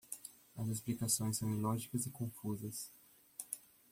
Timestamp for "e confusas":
2.07-2.91